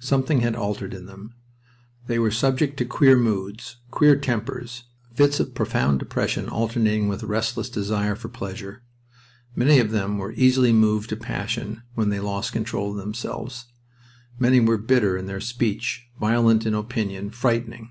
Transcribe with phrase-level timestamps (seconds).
[0.00, 1.34] Something had altered in them.
[2.06, 7.26] They were subject to queer moods, queer tempers, fits of profound depression alternating with a
[7.26, 8.82] restless desire for pleasure.
[9.54, 13.66] Many of them were easily moved to passion when they lost control of themselves.
[14.38, 17.90] Many were bitter in their speech, violent in opinion, frightening.